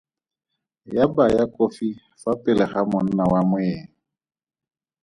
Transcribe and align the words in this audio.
Ya 0.93 1.05
baya 1.15 1.43
kofi 1.57 1.87
fa 2.21 2.31
pele 2.43 2.65
ga 2.71 2.81
monna 2.91 3.23
wa 3.31 3.39
moeng. 3.49 3.83